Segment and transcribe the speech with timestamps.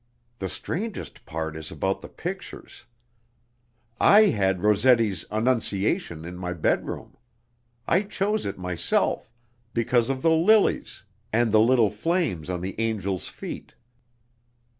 [0.39, 2.85] The strangest part is about the pictures.
[3.99, 7.15] I had Rossetti's 'Annunciation' in my bedroom.
[7.87, 9.29] I chose it myself,
[9.75, 13.75] because of the lilies, and the little flames on the angel's feet.